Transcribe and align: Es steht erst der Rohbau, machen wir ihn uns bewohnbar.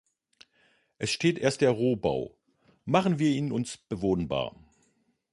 Es 0.97 1.11
steht 1.11 1.37
erst 1.37 1.61
der 1.61 1.69
Rohbau, 1.69 2.35
machen 2.85 3.19
wir 3.19 3.29
ihn 3.29 3.51
uns 3.51 3.77
bewohnbar. 3.77 4.55